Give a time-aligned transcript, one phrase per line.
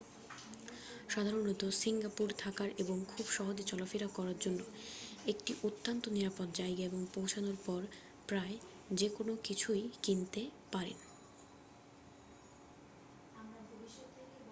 [1.09, 4.59] সাধারণত সিঙ্গাপুর থাকার এবং খুব সহজে চলা-ফেরা করার জন্য
[5.25, 7.81] একটি অত্যন্ত নিরাপদ জায়গা এবং পৌঁছানোর পর
[8.29, 8.55] প্রায়
[8.91, 10.41] যেকোন কিছুই কিনতে
[10.71, 10.97] পারেন